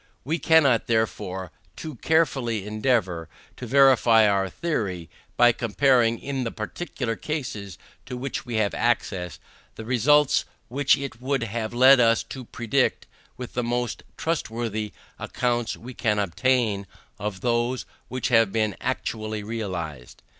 [0.23, 7.15] We cannot, therefore, too carefully endeavour to verify our theory, by comparing, in the particular
[7.15, 7.77] cases
[8.07, 9.37] to which we have access,
[9.75, 13.05] the results which it would have led us to predict,
[13.37, 16.87] with the most trustworthy accounts we can obtain
[17.19, 20.23] of those which have been actually realized.